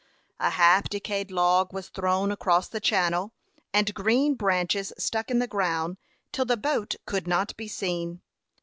[0.39, 3.33] A half decayed log was thrown across the channel,
[3.71, 5.97] and green branches stuck in the ground,
[6.31, 8.23] till the boat could not be seen.